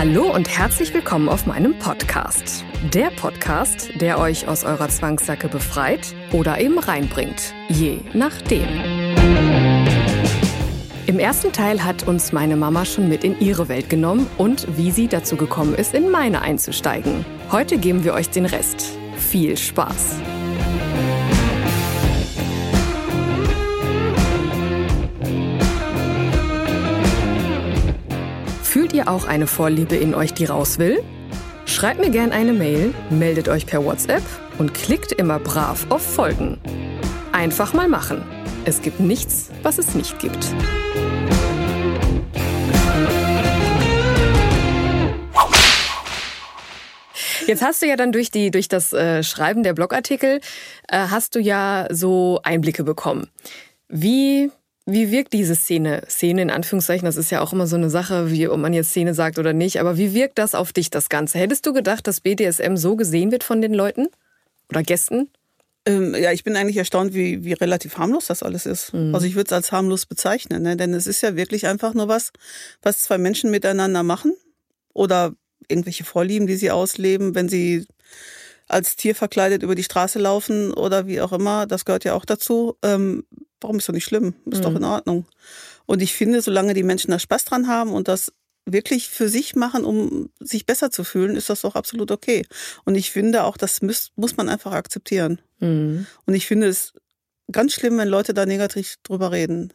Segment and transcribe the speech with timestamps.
[0.00, 2.64] Hallo und herzlich willkommen auf meinem Podcast.
[2.94, 7.52] Der Podcast, der euch aus eurer Zwangssacke befreit oder eben reinbringt.
[7.68, 8.66] Je nachdem.
[11.06, 14.90] Im ersten Teil hat uns meine Mama schon mit in ihre Welt genommen und wie
[14.90, 17.26] sie dazu gekommen ist, in meine einzusteigen.
[17.52, 18.96] Heute geben wir euch den Rest.
[19.18, 20.16] Viel Spaß!
[29.00, 31.02] Ihr auch eine Vorliebe in euch, die raus will?
[31.64, 34.22] Schreibt mir gerne eine Mail, meldet euch per WhatsApp
[34.58, 36.58] und klickt immer brav auf Folgen.
[37.32, 38.22] Einfach mal machen.
[38.66, 40.54] Es gibt nichts, was es nicht gibt.
[47.46, 50.40] Jetzt hast du ja dann durch, die, durch das äh, Schreiben der Blogartikel,
[50.88, 53.28] äh, hast du ja so Einblicke bekommen.
[53.88, 54.50] Wie,
[54.92, 56.02] wie wirkt diese Szene?
[56.08, 58.90] Szene in Anführungszeichen, das ist ja auch immer so eine Sache, wie ob man jetzt
[58.90, 59.80] Szene sagt oder nicht.
[59.80, 61.38] Aber wie wirkt das auf dich, das Ganze?
[61.38, 64.08] Hättest du gedacht, dass BDSM so gesehen wird von den Leuten
[64.68, 65.30] oder Gästen?
[65.86, 68.92] Ähm, ja, ich bin eigentlich erstaunt, wie, wie relativ harmlos das alles ist.
[69.14, 70.76] Also ich würde es als harmlos bezeichnen, ne?
[70.76, 72.32] denn es ist ja wirklich einfach nur was,
[72.82, 74.34] was zwei Menschen miteinander machen
[74.92, 75.32] oder
[75.68, 77.86] irgendwelche Vorlieben, die sie ausleben, wenn sie
[78.70, 82.24] als Tier verkleidet über die Straße laufen oder wie auch immer, das gehört ja auch
[82.24, 82.76] dazu.
[82.82, 83.24] Ähm,
[83.60, 84.34] warum ist doch nicht schlimm?
[84.46, 85.26] Ist doch in Ordnung.
[85.86, 88.32] Und ich finde, solange die Menschen da Spaß dran haben und das
[88.66, 92.46] wirklich für sich machen, um sich besser zu fühlen, ist das doch absolut okay.
[92.84, 95.40] Und ich finde auch, das muss, muss man einfach akzeptieren.
[96.26, 96.92] Und ich finde es
[97.50, 99.72] ganz schlimm, wenn Leute da negativ drüber reden.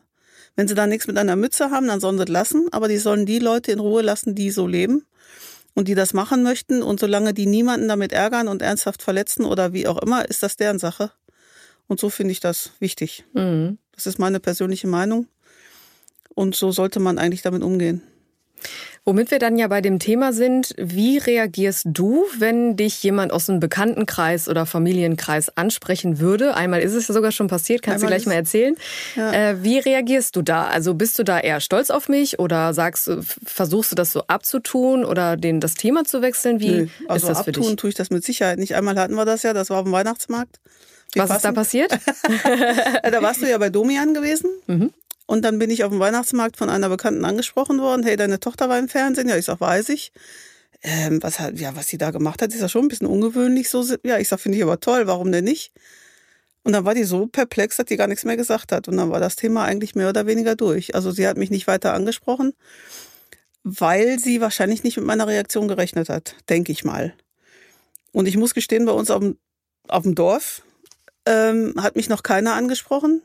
[0.55, 2.97] Wenn sie da nichts mit einer Mütze haben, dann sollen sie es lassen, aber die
[2.97, 5.05] sollen die Leute in Ruhe lassen, die so leben
[5.75, 6.81] und die das machen möchten.
[6.81, 10.57] Und solange die niemanden damit ärgern und ernsthaft verletzen oder wie auch immer, ist das
[10.57, 11.11] deren Sache.
[11.87, 13.25] Und so finde ich das wichtig.
[13.93, 15.27] Das ist meine persönliche Meinung.
[16.33, 18.01] Und so sollte man eigentlich damit umgehen.
[19.07, 23.47] Womit wir dann ja bei dem Thema sind, wie reagierst du, wenn dich jemand aus
[23.47, 26.55] einem Bekanntenkreis oder Familienkreis ansprechen würde?
[26.55, 28.75] Einmal ist es ja sogar schon passiert, kannst du Einmal gleich ist- mal erzählen.
[29.16, 29.31] Ja.
[29.51, 30.66] Äh, wie reagierst du da?
[30.66, 34.23] Also bist du da eher stolz auf mich oder sagst du, versuchst du das so
[34.25, 36.59] abzutun oder den, das Thema zu wechseln?
[36.59, 37.75] Wie Nö, also ist das für abtun dich?
[37.75, 38.73] tue ich das mit Sicherheit nicht.
[38.73, 40.59] Einmal hatten wir das ja, das war auf dem Weihnachtsmarkt.
[41.13, 41.55] Wie Was ist da passend.
[41.89, 41.91] passiert?
[43.03, 44.49] Äh, Da warst du ja bei Domian gewesen.
[44.66, 44.91] Mhm.
[45.27, 48.03] Und dann bin ich auf dem Weihnachtsmarkt von einer Bekannten angesprochen worden.
[48.03, 49.27] Hey, deine Tochter war im Fernsehen.
[49.27, 50.11] Ja, ich sag, weiß ich.
[50.83, 53.69] Ähm, was, hat, ja, was sie da gemacht hat, ist ja schon ein bisschen ungewöhnlich.
[53.69, 55.07] So, ja, ich sag, finde ich aber toll.
[55.07, 55.71] Warum denn nicht?
[56.63, 58.87] Und dann war die so perplex, dass die gar nichts mehr gesagt hat.
[58.87, 60.95] Und dann war das Thema eigentlich mehr oder weniger durch.
[60.95, 62.53] Also sie hat mich nicht weiter angesprochen,
[63.63, 67.13] weil sie wahrscheinlich nicht mit meiner Reaktion gerechnet hat, denke ich mal.
[68.11, 69.37] Und ich muss gestehen, bei uns auf dem,
[69.87, 70.63] auf dem Dorf
[71.25, 73.21] ähm, hat mich noch keiner angesprochen.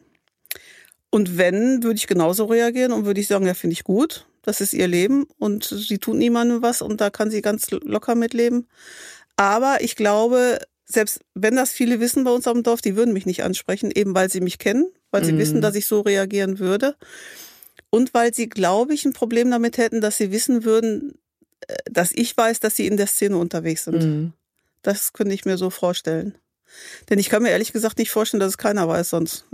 [1.11, 4.27] Und wenn, würde ich genauso reagieren und würde ich sagen, ja, finde ich gut.
[4.43, 8.15] Das ist ihr Leben und sie tut niemandem was und da kann sie ganz locker
[8.15, 8.69] mitleben.
[9.37, 13.27] Aber ich glaube, selbst wenn das viele wissen bei uns dem Dorf, die würden mich
[13.27, 15.39] nicht ansprechen, eben weil sie mich kennen, weil sie Mhm.
[15.39, 16.97] wissen, dass ich so reagieren würde.
[17.91, 21.19] Und weil sie, glaube ich, ein Problem damit hätten, dass sie wissen würden,
[21.67, 24.03] äh, dass ich weiß, dass sie in der Szene unterwegs sind.
[24.05, 24.33] Mhm.
[24.83, 26.35] Das könnte ich mir so vorstellen.
[27.11, 29.45] Denn ich kann mir ehrlich gesagt nicht vorstellen, dass es keiner weiß sonst.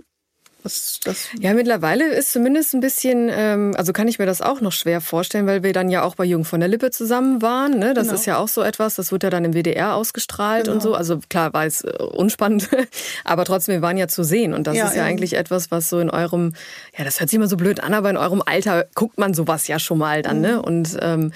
[0.63, 4.61] Das, das, Ja, mittlerweile ist zumindest ein bisschen, ähm, also kann ich mir das auch
[4.61, 7.79] noch schwer vorstellen, weil wir dann ja auch bei Jung von der Lippe zusammen waren.
[7.79, 7.95] Ne?
[7.95, 8.19] Das Genau.
[8.19, 10.83] ist ja auch so etwas, das wird ja dann im WDR ausgestrahlt und Genau.
[10.91, 10.95] so.
[10.95, 12.69] Also klar war es äh, unspannend,
[13.25, 14.55] aber trotzdem, wir waren ja zu sehen.
[14.55, 15.11] Und das Ja, ist ja eben.
[15.11, 16.55] eigentlich etwas, was so in eurem,
[16.99, 19.69] ja, das hört sich immer so blöd an, aber in eurem Alter guckt man sowas
[19.69, 20.39] ja schon mal dann.
[20.39, 20.43] Mhm.
[20.43, 20.63] Ne?
[20.63, 21.33] Und ähm,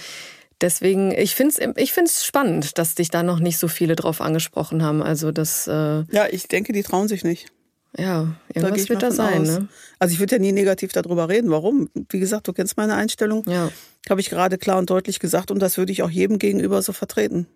[0.60, 4.20] deswegen, ich finde es ich find's spannend, dass dich da noch nicht so viele drauf
[4.20, 5.02] angesprochen haben.
[5.02, 5.72] Also das, äh,
[6.10, 7.46] ja, ich denke, die trauen sich nicht.
[7.96, 9.42] Ja, Da irgendwas ich wird da sein.
[9.42, 9.68] Ne?
[9.98, 11.50] Also ich würde ja nie negativ darüber reden.
[11.50, 11.88] Warum?
[12.08, 13.44] Wie gesagt, du kennst meine Einstellung.
[13.46, 13.70] Ja.
[14.08, 16.92] Habe ich gerade klar und deutlich gesagt und das würde ich auch jedem gegenüber so
[16.92, 17.46] vertreten.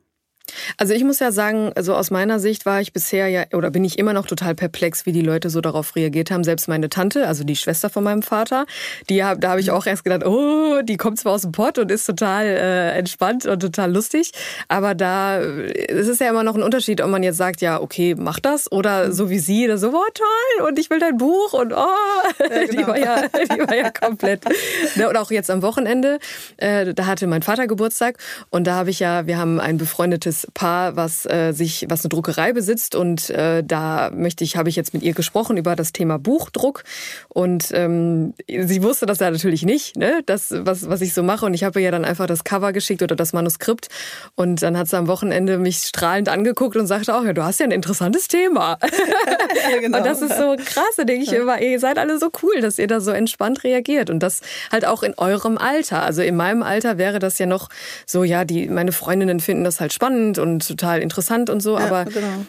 [0.76, 3.84] Also ich muss ja sagen, also aus meiner Sicht war ich bisher ja oder bin
[3.84, 6.44] ich immer noch total perplex, wie die Leute so darauf reagiert haben.
[6.44, 8.66] Selbst meine Tante, also die Schwester von meinem Vater,
[9.08, 11.90] die da habe ich auch erst gedacht, oh, die kommt zwar aus dem Pott und
[11.90, 14.32] ist total äh, entspannt und total lustig,
[14.68, 18.14] aber da es ist ja immer noch ein Unterschied, ob man jetzt sagt, ja okay,
[18.16, 21.52] mach das oder so wie sie, oder so, oh toll und ich will dein Buch
[21.52, 22.72] und oh, ja, genau.
[22.72, 24.44] die war ja, die war ja komplett.
[24.96, 26.18] Ne, und auch jetzt am Wochenende,
[26.56, 28.18] äh, da hatte mein Vater Geburtstag
[28.50, 32.11] und da habe ich ja, wir haben ein befreundetes Paar, was äh, sich, was eine
[32.11, 32.94] Druckerei besitzt.
[32.94, 36.85] Und äh, da möchte ich, habe ich jetzt mit ihr gesprochen über das Thema Buchdruck.
[37.29, 41.46] Und ähm, sie wusste das ja natürlich nicht, ne, das was was ich so mache.
[41.46, 43.88] Und ich habe ihr ja dann einfach das Cover geschickt oder das Manuskript.
[44.35, 47.61] Und dann hat sie am Wochenende mich strahlend angeguckt und sagte auch, ja, du hast
[47.61, 48.79] ja ein interessantes Thema.
[49.70, 49.99] ja, genau.
[49.99, 52.79] Und das ist so krass, da denke ich immer, ihr seid alle so cool, dass
[52.79, 54.11] ihr da so entspannt reagiert.
[54.11, 56.02] Und das halt auch in eurem Alter.
[56.02, 57.69] Also in meinem Alter wäre das ja noch
[58.06, 61.86] so, ja, die meine Freundinnen finden das halt spannend und total interessant und so, Ja,
[61.86, 62.44] aber genau.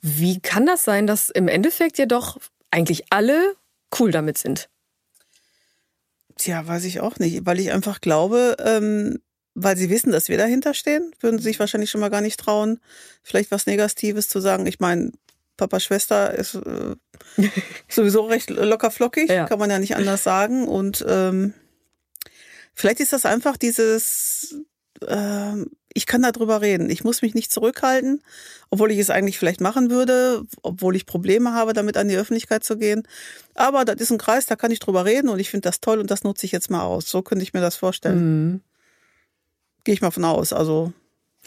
[0.00, 2.38] wie kann das sein, dass im Endeffekt ja doch
[2.70, 3.54] eigentlich alle
[3.98, 4.68] cool damit sind?
[6.36, 9.20] Tja, weiß ich auch nicht, weil ich einfach glaube, ähm,
[9.54, 12.38] weil sie wissen, dass wir dahinter stehen, würden sie sich wahrscheinlich schon mal gar nicht
[12.38, 12.80] trauen,
[13.22, 14.66] vielleicht was Negatives zu sagen.
[14.66, 15.10] Ich meine,
[15.56, 16.94] Papa, Schwester ist äh,
[17.88, 19.46] sowieso recht locker flockig, Ja.
[19.46, 20.68] kann man ja nicht anders sagen.
[20.68, 21.54] Und ähm,
[22.72, 24.54] vielleicht ist das einfach dieses,
[25.08, 26.90] ähm, ich kann darüber reden.
[26.90, 28.22] Ich muss mich nicht zurückhalten,
[28.70, 32.64] obwohl ich es eigentlich vielleicht machen würde, obwohl ich Probleme habe, damit an die Öffentlichkeit
[32.64, 33.02] zu gehen.
[33.54, 35.98] Aber das ist ein Kreis, da kann ich drüber reden und ich finde das toll
[35.98, 37.08] und das nutze ich jetzt mal aus.
[37.10, 38.18] So könnte ich mir das vorstellen.
[38.18, 38.60] Mhm.
[39.84, 40.52] Gehe ich mal von aus.
[40.52, 40.92] Also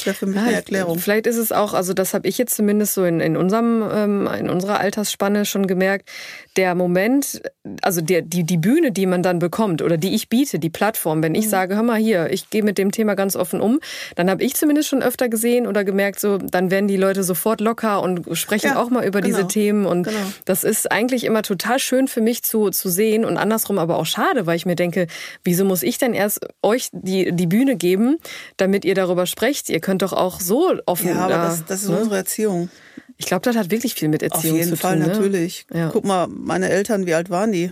[0.06, 1.00] wäre für mich eine Erklärung.
[1.00, 4.30] Vielleicht ist es auch, also das habe ich jetzt zumindest so in, in unserem, ähm,
[4.40, 6.10] in unserer Altersspanne schon gemerkt,
[6.58, 7.42] der Moment,
[7.82, 11.24] also der, die, die Bühne, die man dann bekommt oder die ich biete, die Plattform,
[11.24, 13.80] wenn ich sage, hör mal hier, ich gehe mit dem Thema ganz offen um,
[14.16, 17.62] dann habe ich zumindest schon öfter gesehen oder gemerkt, so, dann werden die Leute sofort
[17.62, 20.18] locker und sprechen Ja, auch mal über genau, diese Themen und genau.
[20.46, 24.06] das ist eigentlich immer total schön für mich zu, zu sehen und andersrum aber auch
[24.06, 25.08] schade, weil ich mir denke,
[25.44, 28.18] wieso muss ich denn erst euch die, die Bühne geben,
[28.58, 29.70] damit ihr darüber sprecht?
[29.70, 31.10] Ihr könnt doch auch so offen.
[31.10, 31.98] Ja, aber da, das, das ist ne?
[31.98, 32.70] unsere Erziehung.
[33.18, 35.02] Ich glaube, das hat wirklich viel mit Auf Erziehung jeden zu Fall, tun.
[35.04, 35.08] ne?
[35.10, 35.66] natürlich.
[35.74, 35.90] Ja.
[35.92, 37.72] Guck mal, meine Eltern, wie alt waren die?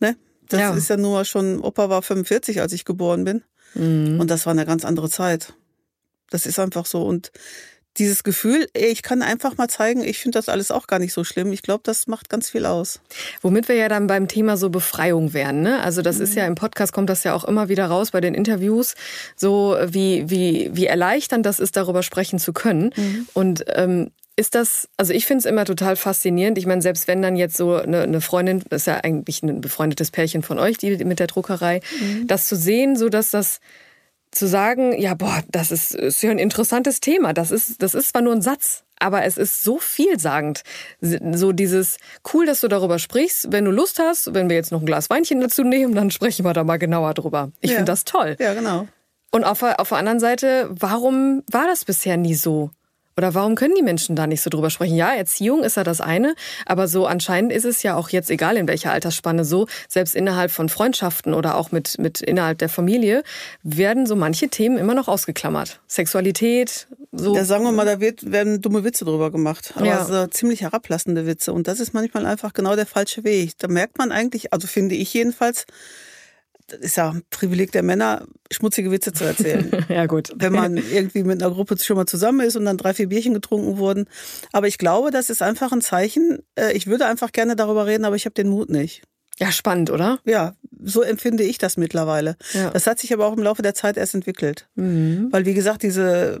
[0.00, 0.16] Ne?
[0.48, 0.74] Das Ja.
[0.74, 3.42] ist ja nur mal schon, Opa war 45, als ich geboren bin.
[3.74, 4.20] Mhm.
[4.20, 5.54] Und das war eine ganz andere Zeit.
[6.30, 7.02] Das ist einfach so.
[7.04, 7.30] Und
[7.98, 11.22] dieses Gefühl, ich kann einfach mal zeigen, ich finde das alles auch gar nicht so
[11.24, 11.52] schlimm.
[11.52, 13.00] Ich glaube, das macht ganz viel aus.
[13.42, 15.62] Womit wir ja dann beim Thema so Befreiung wären.
[15.62, 15.80] Ne?
[15.80, 16.38] Also das ist Mhm.
[16.38, 18.94] ja im Podcast kommt das ja auch immer wieder raus bei den Interviews,
[19.36, 22.90] so wie wie wie erleichternd das ist, darüber sprechen zu können.
[22.96, 23.28] Mhm.
[23.32, 26.58] Und ähm, ist das, also ich finde es immer total faszinierend.
[26.58, 29.60] Ich meine, selbst wenn dann jetzt so eine, eine Freundin, das ist ja eigentlich ein
[29.60, 32.26] befreundetes Pärchen von euch, die mit der Druckerei, Mhm.
[32.26, 33.60] das zu sehen, so dass das
[34.34, 37.32] zu sagen, ja, boah, das ist, ist ja ein interessantes Thema.
[37.32, 40.62] Das ist, das ist zwar nur ein Satz, aber es ist so vielsagend.
[41.00, 41.96] So dieses,
[42.32, 43.52] cool, dass du darüber sprichst.
[43.52, 46.44] Wenn du Lust hast, wenn wir jetzt noch ein Glas Weinchen dazu nehmen, dann sprechen
[46.44, 47.50] wir da mal genauer drüber.
[47.60, 47.76] Ich Ja.
[47.76, 48.36] finde das toll.
[48.38, 48.86] Ja, genau.
[49.30, 52.70] Und auf, auf der anderen Seite, warum war das bisher nie so?
[53.16, 54.96] Oder warum können die Menschen da nicht so drüber sprechen?
[54.96, 56.34] Ja, Erziehung ist ja das eine,
[56.66, 60.50] aber so anscheinend ist es ja auch jetzt, egal in welcher Altersspanne, so, selbst innerhalb
[60.50, 63.22] von Freundschaften oder auch mit, mit innerhalb der Familie,
[63.62, 65.80] werden so manche Themen immer noch ausgeklammert.
[65.86, 67.34] Sexualität, so.
[67.34, 69.72] Da sagen wir mal, da wird, werden dumme Witze drüber gemacht.
[69.76, 70.04] Aber Ja.
[70.04, 71.52] so ziemlich herablassende Witze.
[71.52, 73.52] Und das ist manchmal einfach genau der falsche Weg.
[73.58, 75.66] Da merkt man eigentlich, also finde ich jedenfalls,
[76.68, 79.70] das ist ja ein Privileg der Männer, schmutzige Witze zu erzählen.
[79.88, 80.32] ja, gut.
[80.36, 83.34] wenn man irgendwie mit einer Gruppe schon mal zusammen ist und dann drei, vier Bierchen
[83.34, 84.06] getrunken wurden.
[84.52, 86.38] Aber ich glaube, das ist einfach ein Zeichen.
[86.58, 89.02] äh, Ich würde einfach gerne darüber reden, aber ich habe den Mut nicht.
[89.38, 90.20] Ja, spannend, oder?
[90.24, 92.36] Ja, so empfinde ich das mittlerweile.
[92.52, 92.70] Ja.
[92.70, 94.68] Das hat sich aber auch im Laufe der Zeit erst entwickelt.
[94.76, 96.40] Weil, wie gesagt, diese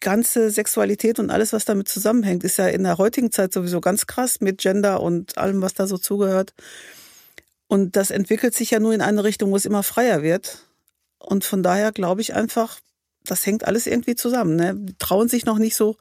[0.00, 4.06] ganze Sexualität und alles, was damit zusammenhängt, ist ja in der heutigen Zeit sowieso ganz
[4.06, 6.54] krass mit Gender und allem, was da so zugehört.
[7.72, 10.58] Und das entwickelt sich ja nur in eine Richtung, wo es immer freier wird.
[11.18, 12.78] Und von daher glaube ich einfach,
[13.24, 14.56] das hängt alles irgendwie zusammen.
[14.56, 14.74] Ne?
[14.76, 15.96] Die trauen sich noch nicht so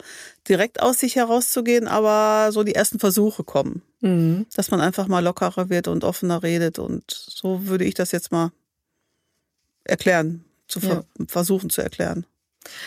[0.49, 3.83] direkt aus sich herauszugehen, aber so die ersten Versuche kommen.
[4.01, 4.47] Mhm.
[4.53, 6.77] Dass man einfach mal lockerer wird und offener redet.
[6.77, 8.51] Und so würde ich das jetzt mal
[9.85, 12.25] erklären, zu ver versuchen zu erklären.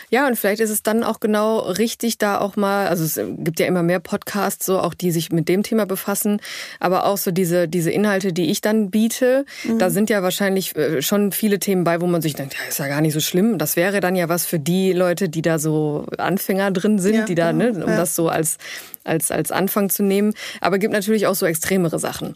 [0.09, 3.59] Ja, und vielleicht ist es dann auch genau richtig, da auch mal, also es gibt
[3.59, 6.41] ja immer mehr Podcasts, so auch die sich mit dem Thema befassen,
[6.79, 9.45] aber auch so diese, diese Inhalte, die ich dann biete,
[9.77, 12.79] da sind ja wahrscheinlich äh, schon viele Themen bei, wo man sich denkt, ja, ist
[12.79, 13.57] ja gar nicht so schlimm.
[13.57, 17.25] Das wäre dann ja was für die Leute, die da so Anfänger drin sind, Ja,
[17.25, 17.97] die da, genau, ne, um ja.
[17.97, 18.57] das so als,
[19.03, 20.33] als, als Anfang zu nehmen.
[20.61, 22.35] Aber gibt natürlich auch so extremere Sachen.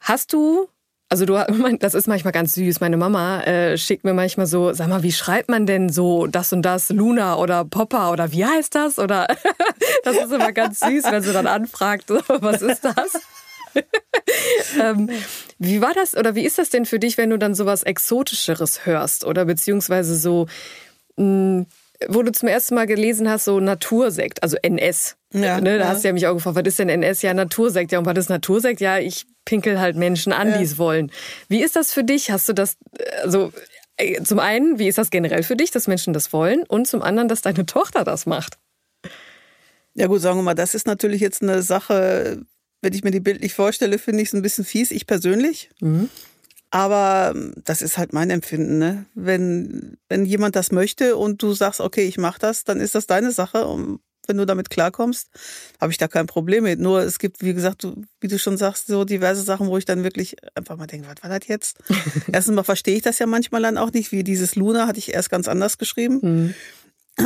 [0.00, 0.68] Hast du
[1.10, 1.34] Also du,
[1.80, 2.80] das ist manchmal ganz süß.
[2.80, 6.52] Meine Mama äh, schickt mir manchmal so, sag mal, wie schreibt man denn so das
[6.52, 8.98] und das, Luna oder Popper oder wie heißt das?
[8.98, 9.26] Oder
[10.04, 13.20] das ist immer ganz süß, wenn sie dann anfragt, was ist das?
[14.80, 15.10] ähm,
[15.58, 18.84] wie war das oder wie ist das denn für dich, wenn du dann sowas Exotischeres
[18.84, 20.46] hörst oder beziehungsweise so
[21.16, 21.66] mh, hm,
[22.08, 25.16] wo du zum ersten Mal gelesen hast, so Natursekt, also NS.
[25.32, 25.88] Ja, ne, da ja.
[25.88, 27.22] hast du ja mich auch gefragt, was ist denn NS?
[27.22, 27.92] Ja, Natursekt.
[27.92, 28.80] Ja, und was ist Natursekt?
[28.80, 30.58] Ja, ich pinkel halt Menschen an, ja.
[30.58, 31.10] die es wollen.
[31.48, 32.30] Wie ist das für dich?
[32.30, 32.76] Hast du das,
[33.24, 33.52] also
[33.96, 36.62] äh, zum einen, wie ist das generell für dich, dass Menschen das wollen?
[36.68, 38.58] Und zum anderen, dass deine Tochter das macht?
[39.94, 42.42] Ja gut, sagen wir mal, das ist natürlich jetzt eine Sache,
[42.80, 45.68] wenn ich mir die bildlich vorstelle, finde ich es ein bisschen fies, ich persönlich.
[45.80, 46.08] Mhm.
[46.70, 48.78] Aber ähm, das ist halt mein Empfinden.
[48.78, 49.06] Ne?
[49.16, 53.08] Wenn, wenn jemand das möchte und du sagst, okay, ich mache das, dann ist das
[53.08, 53.66] deine Sache.
[53.66, 53.98] Und
[54.30, 55.28] wenn du damit klarkommst,
[55.80, 56.80] habe ich da kein Problem mit.
[56.80, 59.84] Nur es gibt, wie gesagt, du, wie du schon sagst, so diverse Sachen, wo ich
[59.84, 61.78] dann wirklich einfach mal denke, was war das jetzt?
[62.32, 65.12] Erstens mal verstehe ich das ja manchmal dann auch nicht, wie dieses Luna hatte ich
[65.12, 66.20] erst ganz anders geschrieben.
[66.22, 66.54] Mhm.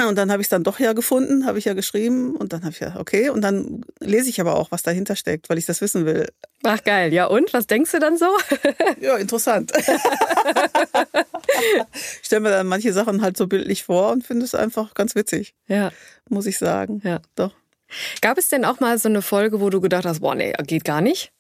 [0.09, 2.63] Und dann habe ich es dann doch ja gefunden, habe ich ja geschrieben und dann
[2.63, 5.67] habe ich ja, okay, und dann lese ich aber auch, was dahinter steckt, weil ich
[5.67, 6.29] das wissen will.
[6.63, 7.53] Ach geil, ja und?
[7.53, 8.27] Was denkst du dann so?
[9.01, 9.73] ja, interessant.
[11.95, 15.15] ich stelle mir dann manche Sachen halt so bildlich vor und finde es einfach ganz
[15.15, 15.55] witzig.
[15.69, 15.93] Ja.
[16.29, 17.01] Muss ich sagen.
[17.05, 17.21] Ja.
[17.35, 17.53] Doch.
[18.21, 20.85] Gab es denn auch mal so eine Folge, wo du gedacht hast, boah, nee, geht
[20.85, 21.33] gar nicht?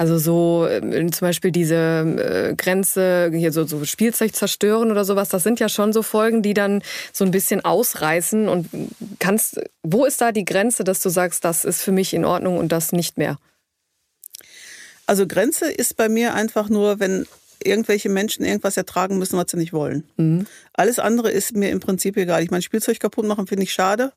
[0.00, 5.28] Also so äh, zum Beispiel diese äh, Grenze, hier so, so Spielzeug zerstören oder sowas,
[5.28, 8.48] das sind ja schon so Folgen, die dann so ein bisschen ausreißen.
[8.48, 8.70] Und
[9.18, 12.56] kannst, wo ist da die Grenze, dass du sagst, das ist für mich in Ordnung
[12.56, 13.36] und das nicht mehr?
[15.04, 17.26] Also Grenze ist bei mir einfach nur, wenn
[17.62, 20.04] irgendwelche Menschen irgendwas ertragen müssen, was sie nicht wollen.
[20.16, 20.46] Mhm.
[20.72, 22.42] Alles andere ist mir im Prinzip egal.
[22.42, 24.14] Ich meine, Spielzeug kaputt machen finde ich schade.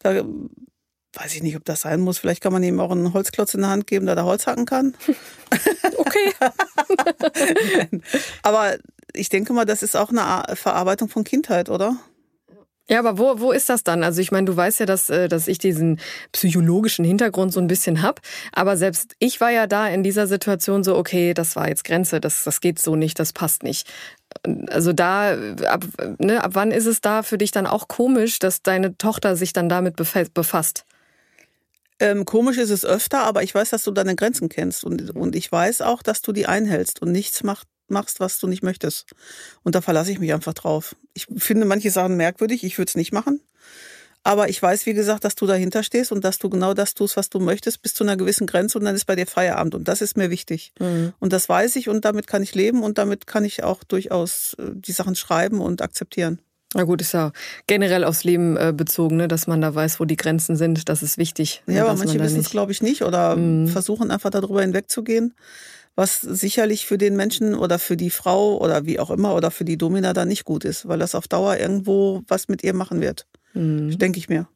[0.00, 0.22] Da
[1.14, 2.18] weiß ich nicht, ob das sein muss.
[2.18, 4.66] Vielleicht kann man ihm auch einen Holzklotz in der Hand geben, da er Holz hacken
[4.66, 4.94] kann.
[5.96, 6.32] Okay.
[8.42, 8.76] aber
[9.14, 11.96] ich denke mal, das ist auch eine Verarbeitung von Kindheit, oder?
[12.90, 14.02] Ja, aber wo, wo ist das dann?
[14.02, 16.00] Also ich meine, du weißt ja, dass, äh, dass ich diesen
[16.32, 18.20] psychologischen Hintergrund so ein bisschen hab.
[18.52, 22.20] Aber selbst ich war ja da in dieser Situation so, okay, das war jetzt Grenze,
[22.20, 23.86] das, das geht so nicht, das passt nicht.
[24.70, 25.36] Also da,
[25.66, 25.84] ab,
[26.18, 29.52] ne, ab wann ist es da für dich dann auch komisch, dass deine Tochter sich
[29.52, 30.86] dann damit befasst?
[32.00, 35.34] Ähm, komisch ist es öfter, aber ich weiß, dass du deine Grenzen kennst und, und
[35.34, 39.06] ich weiß auch, dass du die einhältst und nichts macht, machst, was du nicht möchtest.
[39.62, 40.94] Und da verlasse ich mich einfach drauf.
[41.14, 43.40] Ich finde manche Sachen merkwürdig, ich würde es nicht machen.
[44.24, 47.16] Aber ich weiß, wie gesagt, dass du dahinter stehst und dass du genau das tust,
[47.16, 49.74] was du möchtest, bis zu einer gewissen Grenze und dann ist bei dir Feierabend.
[49.74, 50.72] Und das ist mir wichtig.
[50.78, 51.14] Mhm.
[51.18, 54.54] Und das weiß ich und damit kann ich leben und damit kann ich auch durchaus
[54.58, 56.40] äh, die Sachen schreiben und akzeptieren.
[56.74, 57.32] Na gut, ist ja
[57.66, 59.28] generell aufs Leben äh, bezogen, ne?
[59.28, 60.88] dass man da weiß, wo die Grenzen sind.
[60.88, 61.62] Das ist wichtig.
[61.66, 63.68] Ja, aber manche wissen es, glaube ich, nicht oder mhm.
[63.68, 65.34] versuchen einfach darüber hinwegzugehen,
[65.94, 69.64] was sicherlich für den Menschen oder für die Frau oder wie auch immer oder für
[69.64, 73.00] die Domina da nicht gut ist, weil das auf Dauer irgendwo was mit ihr machen
[73.00, 73.26] wird.
[73.54, 73.98] Mhm.
[73.98, 74.46] Denke ich mir.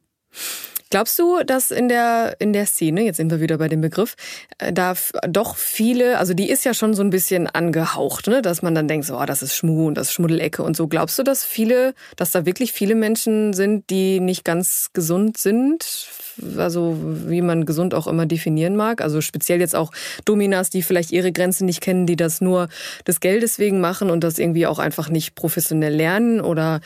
[0.93, 4.13] Glaubst du, dass in der, in der Szene, jetzt sind wir wieder bei dem Begriff,
[4.59, 4.93] äh, da
[5.27, 8.43] doch viele, also die ist ja schon so ein bisschen angehaucht, ne?
[8.43, 10.87] dass man dann denkt, so, oh, das ist Schmuh und das ist Schmuddelecke und so.
[10.87, 16.09] Glaubst du, dass viele, dass da wirklich viele Menschen sind, die nicht ganz gesund sind?
[16.57, 19.01] Also wie man gesund auch immer definieren mag.
[19.01, 19.89] Also speziell jetzt auch
[20.25, 22.69] Dominas, die vielleicht ihre Grenzen nicht kennen, die das nur
[23.07, 26.39] des Geldes wegen machen und das irgendwie auch einfach nicht professionell lernen?
[26.39, 26.81] Oder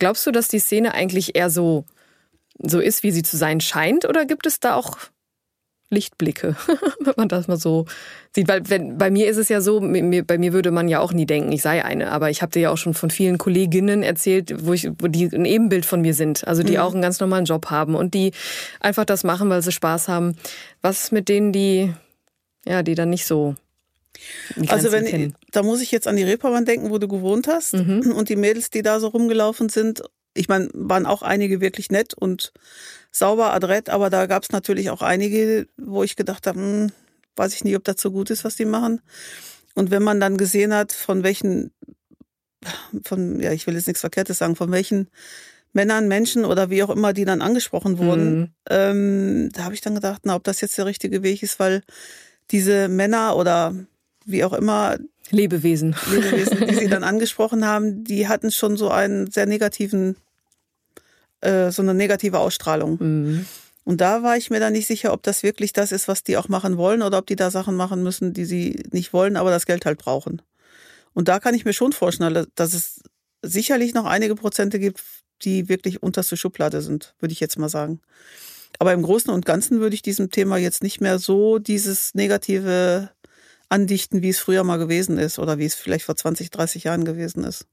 [0.00, 1.84] glaubst du, dass die Szene eigentlich eher so
[2.62, 4.08] so ist, wie sie zu sein scheint?
[4.08, 4.98] Oder gibt es da auch
[5.90, 6.56] Lichtblicke,
[7.00, 7.86] wenn man das mal so
[8.34, 8.48] sieht?
[8.48, 11.12] Weil wenn, bei mir ist es ja so, mir, bei mir würde man ja auch
[11.12, 12.10] nie denken, ich sei eine.
[12.10, 15.26] Aber ich habe dir ja auch schon von vielen Kolleginnen erzählt, wo, ich, wo die
[15.26, 16.46] ein Ebenbild von mir sind.
[16.46, 16.78] Also die mhm.
[16.78, 18.32] auch einen ganz normalen Job haben und die
[18.80, 20.36] einfach das machen, weil sie Spaß haben.
[20.82, 21.92] Was mit denen, die,
[22.66, 23.54] ja, die dann nicht so
[24.68, 25.34] also wenn kennen.
[25.50, 28.12] da muss ich jetzt an die Reeperbahn denken, wo du gewohnt hast mhm.
[28.12, 30.02] und die Mädels, die da so rumgelaufen sind
[30.34, 32.52] ich meine, waren auch einige wirklich nett und
[33.10, 36.92] sauber, adrett, aber da gab es natürlich auch einige, wo ich gedacht habe, hm,
[37.36, 39.00] weiß ich nicht, ob das so gut ist, was die machen.
[39.74, 41.72] Und wenn man dann gesehen hat, von welchen,
[43.04, 45.08] von, ja, ich will jetzt nichts Verkehrtes sagen, von welchen
[45.72, 48.48] Männern, Menschen oder wie auch immer, die dann angesprochen wurden, mhm.
[48.70, 51.82] ähm, da habe ich dann gedacht, na, ob das jetzt der richtige Weg ist, weil
[52.50, 53.74] diese Männer oder
[54.24, 54.98] wie auch immer,
[55.30, 55.96] Lebewesen.
[56.10, 60.16] Lebewesen, die sie dann angesprochen haben, die hatten schon so einen sehr negativen,
[61.40, 62.98] äh, so eine negative Ausstrahlung.
[63.00, 63.46] Mhm.
[63.84, 66.36] Und da war ich mir dann nicht sicher, ob das wirklich das ist, was die
[66.36, 69.50] auch machen wollen oder ob die da Sachen machen müssen, die sie nicht wollen, aber
[69.50, 70.40] das Geld halt brauchen.
[71.12, 73.02] Und da kann ich mir schon vorstellen, dass es
[73.42, 75.02] sicherlich noch einige Prozente gibt,
[75.42, 78.00] die wirklich unterste Schublade sind, würde ich jetzt mal sagen.
[78.78, 83.10] Aber im Großen und Ganzen würde ich diesem Thema jetzt nicht mehr so dieses negative
[83.68, 87.04] andichten, wie es früher mal gewesen ist oder wie es vielleicht vor 20, 30 Jahren
[87.04, 87.66] gewesen ist.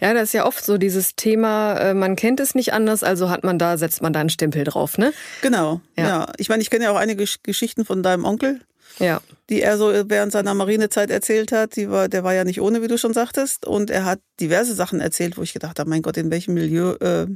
[0.00, 3.30] Ja, das ist ja oft so dieses Thema, äh, man kennt es nicht anders, also
[3.30, 5.12] hat man da, setzt man da einen Stempel drauf, ne?
[5.42, 6.06] Genau, Ja.
[6.08, 6.32] ja.
[6.38, 8.60] Ich meine, ich kenne ja auch einige Gesch- Geschichten von deinem Onkel,
[8.98, 9.20] Ja.
[9.48, 11.76] die er so während seiner Marinezeit erzählt hat.
[11.76, 13.66] Die war, der war ja nicht ohne, wie du schon sagtest.
[13.66, 16.92] Und er hat diverse Sachen erzählt, wo ich gedacht habe, mein Gott, in welchem Milieu
[17.00, 17.26] äh,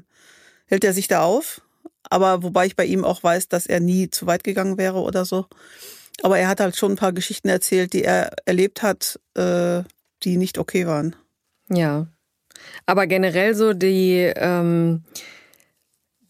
[0.67, 1.61] hält er sich da auf?
[2.09, 5.25] Aber wobei ich bei ihm auch weiß, dass er nie zu weit gegangen wäre oder
[5.25, 5.47] so.
[6.23, 9.83] Aber er hat halt schon ein paar Geschichten erzählt, die er erlebt hat, äh,
[10.23, 11.17] die nicht okay waren.
[11.69, 12.07] Ja.
[12.87, 15.05] Aber generell so die, ähm,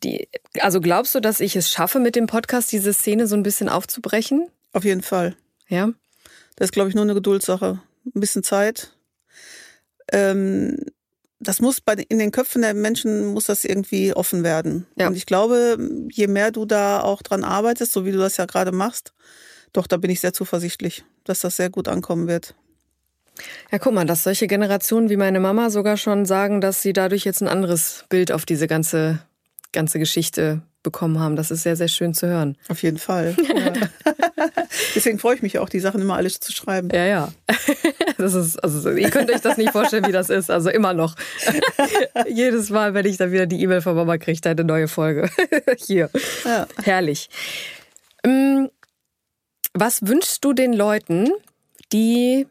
[0.05, 0.29] die,
[0.61, 3.69] also glaubst du, dass ich es schaffe, mit dem Podcast diese Szene so ein bisschen
[3.69, 4.49] aufzubrechen?
[4.73, 5.37] Auf jeden Fall.
[5.69, 5.91] Ja.
[6.57, 7.81] Das ist, glaube ich, nur eine Geduldssache.
[8.15, 8.93] Ein bisschen Zeit.
[10.13, 10.77] Ähm,
[11.39, 14.87] das muss bei, in den Köpfen der Menschen muss das irgendwie offen werden.
[14.97, 15.09] Ja.
[15.09, 15.79] Und ich glaube,
[16.13, 19.15] je mehr du da auch dran arbeitest, so wie du das ja gerade machst,
[19.73, 22.55] doch, da bin ich sehr zuversichtlich, dass das sehr gut ankommen wird.
[23.71, 27.25] Ja, guck mal, dass solche Generationen wie meine Mama sogar schon sagen, dass sie dadurch
[27.25, 29.21] jetzt ein anderes Bild auf diese ganze,
[29.73, 31.37] ganze Geschichte bekommen haben.
[31.37, 32.57] Das ist sehr, sehr schön zu hören.
[32.69, 33.37] Auf jeden Fall.
[33.51, 33.73] Ja.
[34.95, 36.89] Deswegen freue ich mich auch, die Sachen immer alles zu schreiben.
[36.93, 37.33] Ja, ja.
[38.17, 40.51] Das ist, also ihr könnt euch das nicht vorstellen, wie das ist.
[40.51, 41.15] Also immer noch.
[42.29, 45.31] Jedes Mal, wenn ich dann wieder die E-Mail von Mama kriege, eine neue Folge.
[45.79, 46.11] Hier.
[46.45, 46.67] Ja.
[46.83, 47.31] Herrlich.
[49.73, 51.31] Was wünschst du den Leuten,
[51.93, 52.47] die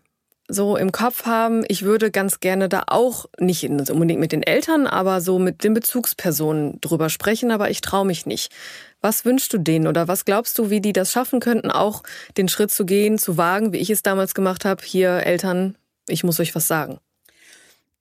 [0.47, 4.87] so im Kopf haben, ich würde ganz gerne da auch nicht unbedingt mit den Eltern,
[4.87, 8.51] aber so mit den Bezugspersonen drüber sprechen, aber ich traue mich nicht.
[8.99, 12.01] Was wünschst du denen oder was glaubst du, wie die das schaffen könnten, auch
[12.35, 15.75] den Schritt zu gehen, zu wagen, wie ich es damals gemacht habe, hier Eltern,
[16.07, 16.99] ich muss euch was sagen.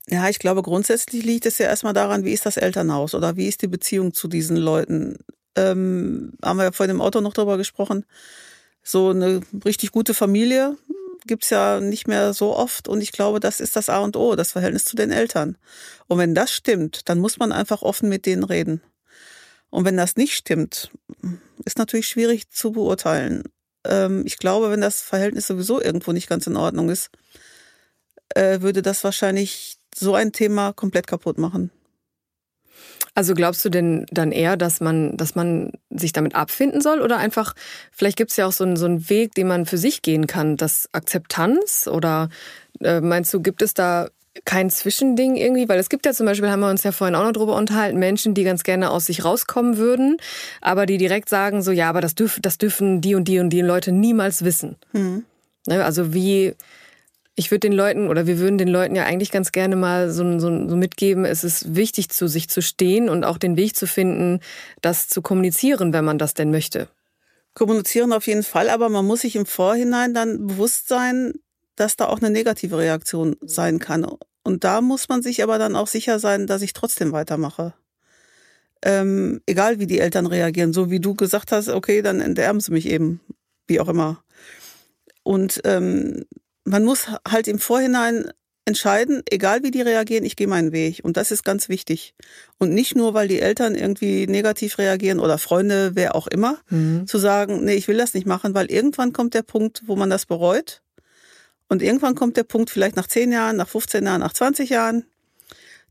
[0.09, 3.47] Ja, ich glaube, grundsätzlich liegt es ja erstmal daran, wie ist das Elternhaus oder wie
[3.47, 5.19] ist die Beziehung zu diesen Leuten.
[5.55, 8.07] Ähm, haben wir ja vorhin im Auto noch drüber gesprochen.
[8.91, 10.75] So eine richtig gute Familie
[11.27, 14.35] gibt's ja nicht mehr so oft und ich glaube, das ist das A und O,
[14.35, 15.59] das Verhältnis zu den Eltern.
[16.07, 18.81] Und wenn das stimmt, dann muss man einfach offen mit denen reden.
[19.69, 20.91] Und wenn das nicht stimmt,
[21.67, 23.43] ist natürlich schwierig zu beurteilen.
[23.85, 27.11] Ähm, ich glaube, wenn das Verhältnis sowieso irgendwo nicht ganz in Ordnung ist,
[28.31, 31.71] äh, würde das wahrscheinlich so ein Thema komplett kaputt machen.
[33.19, 37.17] Also glaubst du denn dann eher, dass man, dass man sich damit abfinden soll oder
[37.17, 37.55] einfach,
[37.91, 40.29] vielleicht gibt es ja auch so einen, so einen Weg, den man für sich gehen
[40.29, 42.29] kann, das Akzeptanz oder
[42.81, 44.07] äh, meinst du, gibt es da
[44.45, 45.69] kein Zwischending irgendwie?
[45.69, 47.99] Weil es gibt ja zum Beispiel, haben wir uns ja vorhin auch noch drüber unterhalten,
[47.99, 50.19] Menschen, die ganz gerne aus sich rauskommen würden,
[50.61, 53.51] aber die direkt sagen so, ja, aber das, dürf, das dürfen die und die und
[53.51, 54.77] die Leute niemals wissen.
[55.67, 56.55] Ne, Also wie,
[57.39, 60.41] ich würde den Leuten oder wir würden den Leuten ja eigentlich ganz gerne mal so,
[60.41, 63.87] so, so mitgeben, es ist wichtig, zu sich zu stehen und auch den Weg zu
[63.87, 64.41] finden,
[64.81, 66.89] das zu kommunizieren, wenn man das denn möchte.
[67.55, 71.35] Kommunizieren auf jeden Fall, aber man muss sich im Vorhinein dann bewusst sein,
[71.77, 74.05] dass da auch eine negative Reaktion sein kann.
[74.43, 77.75] Und da muss man sich aber dann auch sicher sein, dass ich trotzdem weitermache.
[78.83, 82.73] Ähm, egal wie die Eltern reagieren, so wie du gesagt hast, okay, dann enterben sie
[82.73, 83.21] mich eben,
[83.69, 84.25] wie auch immer.
[85.23, 86.25] Und ähm,
[86.69, 88.31] man muss halt im Vorhinein
[88.65, 91.01] entscheiden, egal wie die reagieren, ich gehe meinen Weg.
[91.03, 92.15] Und das ist ganz wichtig.
[92.59, 96.59] Und nicht nur, weil die Eltern irgendwie negativ reagieren oder Freunde, wer auch immer,
[97.07, 100.11] zu sagen, nee, ich will das nicht machen, weil irgendwann kommt der Punkt, wo man
[100.11, 100.83] das bereut.
[101.69, 105.05] Und irgendwann kommt der Punkt, vielleicht nach 10 Jahren, nach 15 Jahren, nach 20 Jahren,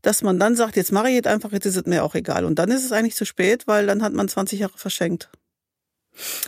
[0.02, 2.44] dass man dann sagt, jetzt mache ich jetzt einfach, jetzt ist es mir auch egal.
[2.44, 5.30] Und dann ist es eigentlich zu spät, weil dann hat man 20 Jahre verschenkt.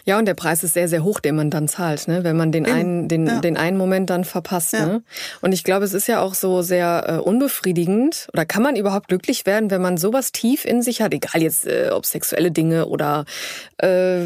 [0.04, 2.24] Ja, und der Preis ist sehr, sehr hoch, den man dann zahlt, ne?
[2.24, 3.40] wenn man den Eben, einen, den, ja.
[3.40, 4.72] den einen Moment dann verpasst.
[4.72, 4.86] Ja.
[4.86, 5.02] Ne?
[5.40, 8.28] Und ich glaube, es ist ja auch so sehr äh, unbefriedigend.
[8.32, 11.14] Oder kann man überhaupt glücklich werden, wenn man sowas tief in sich hat?
[11.14, 13.24] Egal jetzt, äh, ob sexuelle Dinge oder
[13.78, 14.20] äh,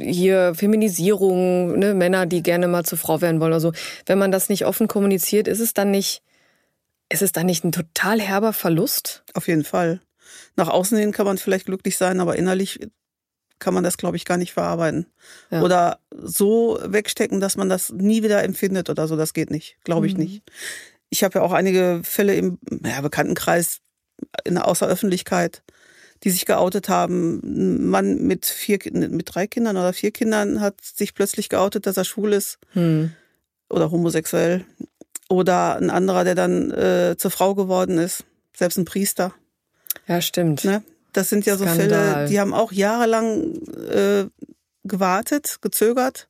[0.00, 1.94] hier Feminisierung, ne?
[1.94, 3.72] Männer, die gerne mal zur Frau werden wollen oder so.
[4.06, 6.22] Wenn man das nicht offen kommuniziert, ist es dann nicht,
[7.08, 9.24] ist es dann nicht ein total herber Verlust?
[9.34, 10.00] Auf jeden Fall.
[10.56, 12.80] Nach außen hin kann man vielleicht glücklich sein, aber innerlich
[13.58, 15.06] kann man das, glaube ich, gar nicht verarbeiten.
[15.50, 15.62] Ja.
[15.62, 19.16] Oder so wegstecken, dass man das nie wieder empfindet oder so.
[19.16, 19.76] Das geht nicht.
[19.84, 20.42] Glaube ich nicht.
[21.10, 23.80] Ich habe ja auch einige Fälle im ja, Bekanntenkreis
[24.44, 25.62] in der Außeröffentlichkeit,
[26.24, 27.40] die sich geoutet haben.
[27.44, 31.96] Ein Mann mit vier, mit drei Kindern oder vier Kindern hat sich plötzlich geoutet, dass
[31.96, 33.12] er schwul ist Hm.
[33.70, 34.64] oder homosexuell.
[35.28, 38.24] Oder ein anderer, der dann äh, zur Frau geworden ist,
[38.56, 39.34] selbst ein Priester.
[40.06, 40.64] Ja, stimmt.
[40.64, 40.82] Ne?
[41.18, 41.88] Das sind ja so Skandal.
[42.14, 43.54] Fälle, die haben auch jahrelang
[43.90, 44.26] äh,
[44.84, 46.28] gewartet, gezögert.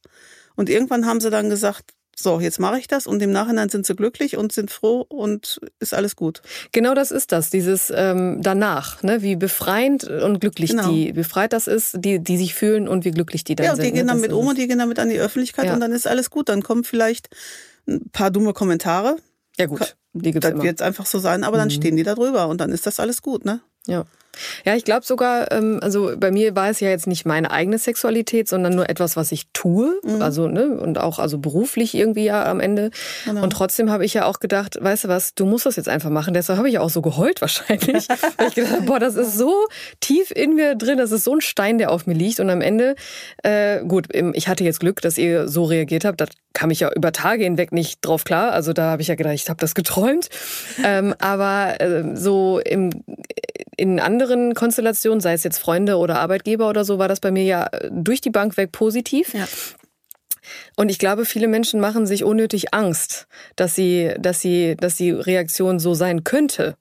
[0.57, 3.87] Und irgendwann haben sie dann gesagt, so, jetzt mache ich das und im Nachhinein sind
[3.87, 6.43] sie glücklich und sind froh und ist alles gut.
[6.73, 9.23] Genau das ist das, dieses ähm, danach, ne?
[9.23, 10.91] wie befreiend und glücklich Genau.
[10.91, 13.77] die, befreit das ist, die, die sich fühlen und wie glücklich die dann Ja, und
[13.77, 13.87] sind.
[13.87, 14.13] die gehen ne?
[14.15, 14.51] dann mit um es.
[14.51, 15.75] und die gehen damit an die Öffentlichkeit Ja.
[15.75, 16.49] und dann ist alles gut.
[16.49, 17.29] Dann kommen vielleicht
[17.87, 19.17] ein paar dumme Kommentare.
[19.57, 20.65] Ja gut, die gibt's Das immer.
[20.65, 21.61] wird einfach so sein, aber Mhm.
[21.61, 23.61] dann stehen die da drüber und dann ist das alles gut, ne?
[23.87, 24.07] Ja.
[24.65, 27.79] Ja, ich glaube sogar, ähm, also bei mir war es ja jetzt nicht meine eigene
[27.79, 30.01] Sexualität, sondern nur etwas, was ich tue.
[30.21, 32.91] Also, ne, und auch also beruflich irgendwie ja am Ende.
[33.27, 36.11] Und trotzdem habe ich ja auch gedacht, weißt du was, du musst das jetzt einfach
[36.11, 36.35] machen.
[36.35, 38.09] Deshalb habe ich auch so geheult wahrscheinlich.
[38.37, 39.67] Weil ich gedacht habe, boah, das ist so
[40.01, 42.41] tief in mir drin, das ist so ein Stein, der auf mir liegt.
[42.41, 42.95] Und am Ende,
[43.43, 46.21] äh, gut, ich hatte jetzt Glück, dass ihr so reagiert habt.
[46.21, 48.53] Da kam ich ja über Tage hinweg nicht drauf klar.
[48.53, 50.29] Also da habe ich ja gedacht, ich habe das geträumt.
[50.85, 52.91] ähm, aber äh, so im
[53.79, 57.45] in anderen Konstellationen, sei es jetzt Freunde oder Arbeitgeber oder so, war das bei mir
[57.45, 59.33] ja durch die Bank weg positiv.
[59.33, 59.47] Ja.
[60.77, 65.11] Und ich glaube, viele Menschen machen sich unnötig Angst, dass sie, dass sie, dass die
[65.11, 66.77] Reaktion so sein könnte.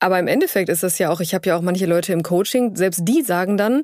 [0.00, 2.74] Aber im Endeffekt ist das ja auch, ich habe ja auch manche Leute im Coaching,
[2.74, 3.82] selbst die sagen dann,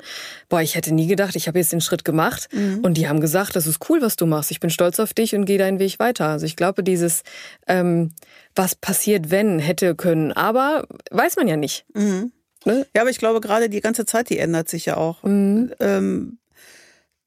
[0.49, 2.49] boah, ich hätte nie gedacht, ich habe jetzt den Schritt gemacht.
[2.83, 4.51] Und die haben gesagt, das ist cool, was du machst.
[4.51, 6.27] Ich bin stolz auf dich und gehe deinen Weg weiter.
[6.27, 7.23] Also ich glaube, dieses,
[7.69, 8.11] ähm,
[8.57, 11.87] was passiert, wenn, hätte können, aber weiß man ja nicht.
[12.69, 12.87] Ne?
[12.95, 15.23] Ja, aber ich glaube, gerade die ganze Zeit, die ändert sich ja auch.
[15.23, 15.73] Mhm.
[15.81, 16.39] Ähm,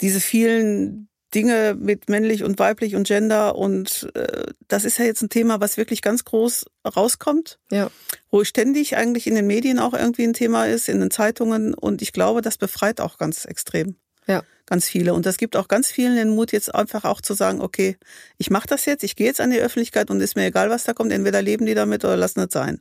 [0.01, 5.23] diese vielen Dinge mit männlich und weiblich und Gender und äh, das ist ja jetzt
[5.23, 7.89] ein Thema, was wirklich ganz groß rauskommt, Ja.
[8.30, 12.01] wo ständig eigentlich in den Medien auch irgendwie ein Thema ist, in den Zeitungen und
[12.04, 13.95] ich glaube, das befreit auch ganz extrem.
[14.27, 14.43] Ja.
[14.65, 15.13] Ganz viele.
[15.13, 17.97] Und das gibt auch ganz vielen den Mut, jetzt einfach auch zu sagen, okay,
[18.38, 20.84] ich mache das jetzt, ich gehe jetzt an die Öffentlichkeit und ist mir egal, was
[20.84, 22.80] da kommt, entweder leben die damit oder lassen es sein.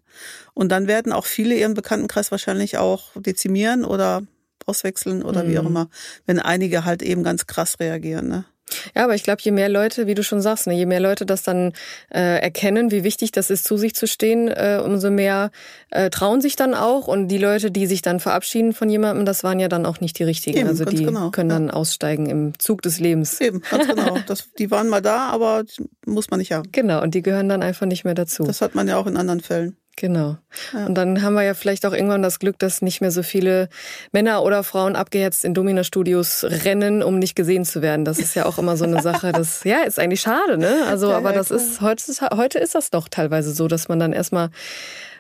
[0.55, 4.23] Und dann werden auch viele ihren Bekanntenkreis wahrscheinlich auch dezimieren oder
[4.67, 5.89] auswechseln oder wie auch immer,
[6.27, 8.29] wenn einige halt eben ganz krass reagieren.
[8.29, 8.45] Ne?
[8.95, 11.27] Ja, aber ich glaube, je mehr Leute, wie du schon sagst, ne, je mehr Leute
[11.27, 11.73] das dann
[12.13, 15.51] äh, erkennen, wie wichtig das ist, zu sich zu stehen, äh, umso mehr
[15.91, 17.09] äh, trauen sich dann auch.
[17.09, 20.19] Und die Leute, die sich dann verabschieden von jemandem, das waren ja dann auch nicht
[20.19, 20.59] die richtigen.
[20.59, 21.59] Eben, also die genau, können ja.
[21.59, 23.41] dann aussteigen im Zug des Lebens.
[23.41, 24.19] Eben, ganz genau.
[24.27, 25.65] Das, die waren mal da, aber
[26.07, 26.71] muss man nicht haben.
[26.71, 28.45] Genau, und die gehören dann einfach nicht mehr dazu.
[28.45, 29.77] Das hat man ja auch in anderen Fällen.
[30.01, 30.39] Genau.
[30.87, 33.69] Und dann haben wir ja vielleicht auch irgendwann das Glück, dass nicht mehr so viele
[34.13, 38.07] Männer oder Frauen abgehetzt in Domina-Studios rennen, um nicht gesehen zu werden.
[38.07, 39.33] Das ist ja auch immer so eine Sache.
[39.41, 40.85] Das ja ist eigentlich schade, ne?
[40.89, 43.89] Also, Ja, aber ja, das ist heute, ist heute ist das doch teilweise so, dass
[43.89, 44.49] man dann erstmal,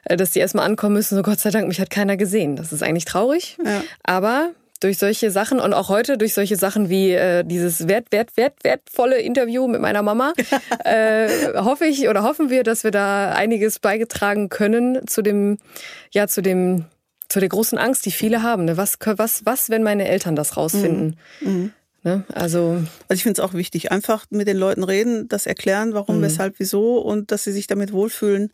[0.04, 1.14] äh, dass die erstmal ankommen müssen.
[1.14, 2.56] So Gott sei Dank, mich hat keiner gesehen.
[2.56, 3.58] Das ist eigentlich traurig.
[3.64, 3.82] Ja.
[4.02, 8.36] Aber durch solche Sachen und auch heute durch solche Sachen wie äh, dieses wert, wert,
[8.36, 10.32] wert, wertvolle Interview mit meiner Mama,
[10.84, 15.58] äh, hoffe ich oder hoffen wir, dass wir da einiges beigetragen können zu dem,
[16.10, 16.86] ja, zu dem,
[17.28, 18.64] zu der großen Angst, die viele haben.
[18.64, 18.76] Ne?
[18.76, 21.16] Was, was, was, wenn meine Eltern das rausfinden?
[22.02, 22.24] Ne?
[22.32, 26.22] Also, Also ich finde es auch wichtig, einfach mit den Leuten reden, das erklären, warum,
[26.22, 28.50] weshalb, wieso und dass sie sich damit wohlfühlen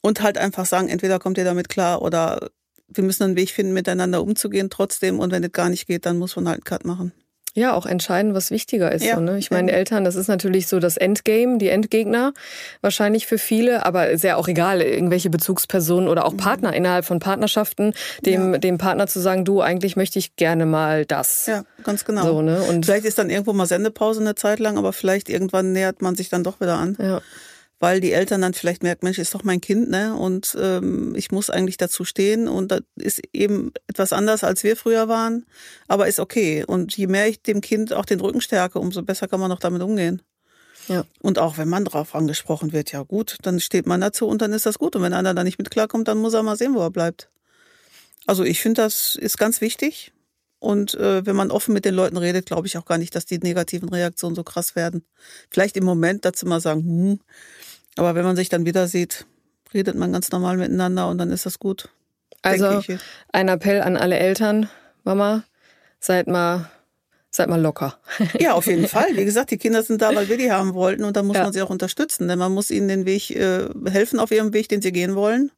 [0.00, 2.48] und halt einfach sagen, entweder kommt ihr damit klar oder
[2.94, 6.18] wir müssen einen Weg finden, miteinander umzugehen trotzdem und wenn das gar nicht geht, dann
[6.18, 7.12] muss man halt einen Cut machen.
[7.54, 9.04] ja, auch entscheiden, was wichtiger ist.
[9.04, 9.36] Ja, so, ne?
[9.38, 9.70] Ich meine.
[9.72, 12.32] Eltern, das ist natürlich so das Endgame, die Endgegner,
[12.80, 16.26] wahrscheinlich für viele, aber ist ja auch egal, irgendwelche Bezugspersonen oder Mhm.
[16.28, 17.92] auch Partner innerhalb von Partnerschaften,
[18.24, 21.44] dem, dem Partner zu sagen, du, eigentlich möchte ich gerne mal das.
[21.46, 22.24] Ja, ganz genau.
[22.24, 22.62] So, ne?
[22.62, 26.14] Und Vielleicht ist dann irgendwo mal Sendepause eine Zeit lang, aber vielleicht irgendwann nähert man
[26.16, 26.96] sich dann doch wieder an.
[26.98, 27.20] ja.
[27.82, 30.14] Weil die Eltern dann vielleicht merken, Mensch, ist doch mein Kind, ne?
[30.14, 34.76] Und ähm, ich muss eigentlich dazu stehen und das ist eben etwas anders, als wir
[34.76, 35.46] früher waren,
[35.88, 36.64] aber ist okay.
[36.64, 39.58] Und je mehr ich dem Kind auch den Rücken stärke, umso besser kann man auch
[39.58, 40.22] damit umgehen.
[40.86, 41.02] Ja.
[41.22, 44.52] Und auch wenn man drauf angesprochen wird, ja gut, dann steht man dazu und dann
[44.52, 44.94] ist das gut.
[44.94, 47.30] Und wenn einer da nicht mit klarkommt, dann muss er mal sehen, wo er bleibt.
[48.28, 50.11] Also ich finde, das ist ganz wichtig.
[50.62, 53.26] Und äh, wenn man offen mit den Leuten redet, glaube ich auch gar nicht, dass
[53.26, 55.04] die negativen Reaktionen so krass werden.
[55.50, 57.20] Vielleicht im Moment dazu mal sagen, hm,
[57.96, 59.26] aber wenn man sich dann wieder sieht,
[59.74, 61.88] redet man ganz normal miteinander und dann ist das gut.
[62.42, 62.80] Also
[63.32, 64.68] ein Appell an alle Eltern,
[65.02, 65.42] Mama,
[65.98, 66.70] seid mal,
[67.32, 67.98] seid mal locker.
[68.38, 69.16] Ja, auf jeden Fall.
[69.16, 71.42] Wie gesagt, die Kinder sind da, weil wir die haben wollten und dann muss Ja.
[71.42, 74.68] man sie auch unterstützen, denn man muss ihnen den Weg äh, helfen auf ihrem Weg,
[74.68, 75.50] den sie gehen wollen.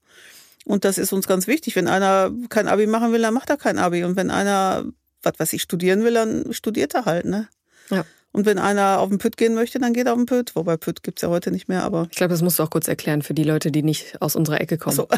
[0.65, 1.77] Und das ist uns ganz wichtig.
[1.77, 4.05] Wenn einer kein Abi machen will, dann macht er kein Abi.
[4.05, 4.85] Und wenn einer,
[5.23, 7.49] was weiß ich, studieren will, dann studiert er halt, ne?
[7.91, 8.05] Ja.
[8.33, 10.57] Und wenn einer auf den Püt gehen möchte, dann geht er auf den Püt.
[10.57, 12.89] Wobei Püt gibt's ja heute nicht mehr, aber Ich glaube, das musst du auch kurz
[12.89, 14.97] erklären für die Leute, die nicht aus unserer Ecke kommen.
[14.97, 15.05] so.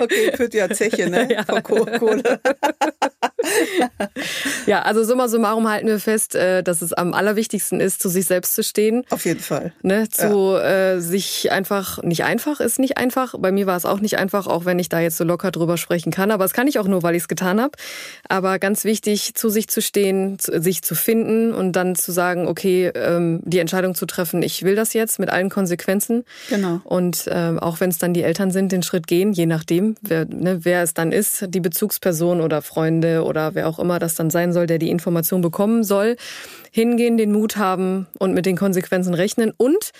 [0.00, 1.44] okay, Püt ja Zeche, ne?
[1.46, 2.40] Von Kohle.
[4.66, 8.26] ja, also summa summarum halten wir fest, äh, dass es am allerwichtigsten ist, zu sich
[8.26, 9.04] selbst zu stehen.
[9.10, 9.72] Auf jeden Fall.
[9.82, 10.94] Ne, zu ja.
[10.94, 13.34] äh, sich einfach, nicht einfach ist nicht einfach.
[13.38, 15.76] Bei mir war es auch nicht einfach, auch wenn ich da jetzt so locker drüber
[15.76, 16.30] sprechen kann.
[16.30, 17.72] Aber es kann ich auch nur, weil ich es getan habe.
[18.28, 22.48] Aber ganz wichtig, zu sich zu stehen, zu, sich zu finden und dann zu sagen,
[22.48, 26.24] okay, ähm, die Entscheidung zu treffen, ich will das jetzt mit allen Konsequenzen.
[26.48, 26.80] Genau.
[26.84, 30.24] Und äh, auch wenn es dann die Eltern sind, den Schritt gehen, je nachdem, wer,
[30.24, 34.30] ne, wer es dann ist, die Bezugsperson oder Freunde oder wer auch immer das dann
[34.30, 36.16] sein soll, der die Information bekommen soll,
[36.72, 39.92] hingehen, den Mut haben und mit den Konsequenzen rechnen und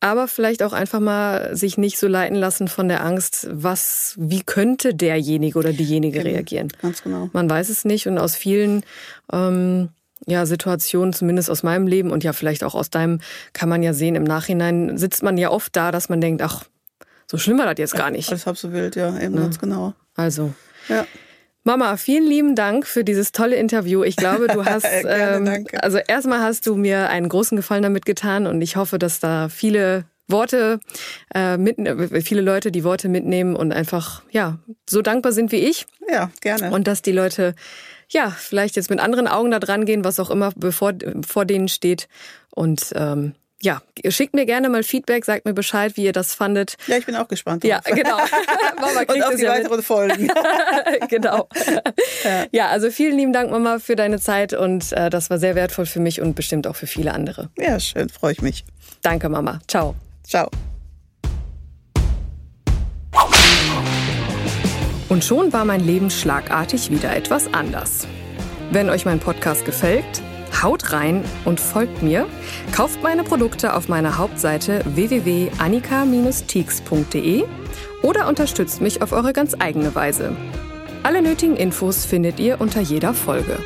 [0.00, 4.42] aber vielleicht auch einfach mal sich nicht so leiten lassen von der Angst, was, wie
[4.42, 6.68] könnte derjenige oder diejenige genau, reagieren.
[6.80, 7.30] Ganz genau.
[7.32, 8.84] Man weiß es nicht und aus vielen
[9.32, 9.88] ähm,
[10.26, 13.20] ja, Situationen, zumindest aus meinem Leben und ja vielleicht auch aus deinem,
[13.52, 16.64] kann man ja sehen, im Nachhinein sitzt man ja oft da, dass man denkt, ach,
[17.26, 18.28] so schlimm war das jetzt gar nicht.
[18.30, 19.42] Alles halb so wild, ja, eben ne?
[19.42, 19.94] ganz genau.
[20.14, 20.54] Also.
[20.88, 21.06] Ja.
[21.68, 24.02] Mama, vielen lieben Dank für dieses tolle Interview.
[24.02, 28.06] Ich glaube, du hast, Gerne, ähm, also erstmal hast du mir einen großen Gefallen damit
[28.06, 30.80] getan und ich hoffe, dass da viele Worte
[31.34, 31.76] äh, mit,
[32.24, 35.84] viele Leute die Worte mitnehmen und einfach ja so dankbar sind wie ich.
[36.10, 36.70] Ja, gerne.
[36.70, 37.54] Und dass die Leute
[38.08, 40.94] ja vielleicht jetzt mit anderen Augen da dran gehen, was auch immer bevor
[41.26, 42.08] vor denen steht
[42.48, 46.76] und ähm, ja, schickt mir gerne mal Feedback, sagt mir Bescheid, wie ihr das fandet.
[46.86, 47.64] Ja, ich bin auch gespannt.
[47.64, 47.70] Drauf.
[47.70, 48.16] Ja, genau.
[48.80, 49.84] Mama kriegt Und auf die ja weiteren mit.
[49.84, 50.30] Folgen.
[51.08, 51.48] genau.
[52.24, 52.44] Ja.
[52.52, 52.68] ja.
[52.68, 56.00] also vielen lieben Dank, Mama, für deine Zeit und äh, das war sehr wertvoll für
[56.00, 57.50] mich und bestimmt auch für viele andere.
[57.56, 58.64] Ja, schön, freue ich mich.
[59.02, 59.60] Danke, Mama.
[59.66, 59.96] Ciao.
[60.24, 60.50] Ciao.
[65.08, 68.06] Und schon war mein Leben schlagartig wieder etwas anders.
[68.70, 70.22] Wenn euch mein Podcast gefällt,
[70.62, 72.26] Haut rein und folgt mir.
[72.72, 77.44] Kauft meine Produkte auf meiner Hauptseite www.annika-teaks.de
[78.02, 80.36] oder unterstützt mich auf eure ganz eigene Weise.
[81.02, 83.58] Alle nötigen Infos findet ihr unter jeder Folge.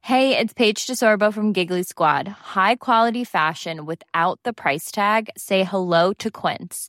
[0.00, 2.28] Hey, it's Paige DeSorbo from Giggly Squad.
[2.54, 5.28] High quality fashion without the price tag.
[5.36, 6.88] Say hello to Quince.